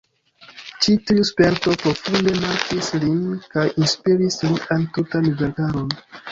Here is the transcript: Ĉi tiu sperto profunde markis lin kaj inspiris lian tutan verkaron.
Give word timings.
Ĉi 0.85 0.95
tiu 1.09 1.25
sperto 1.29 1.73
profunde 1.83 2.33
markis 2.39 2.91
lin 3.05 3.21
kaj 3.55 3.69
inspiris 3.75 4.41
lian 4.49 4.91
tutan 4.99 5.33
verkaron. 5.45 5.97